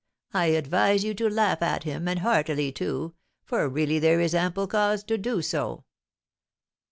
[0.33, 3.13] I advise you to laugh at him, and heartily, too,
[3.45, 5.83] for really there is ample cause to do so.'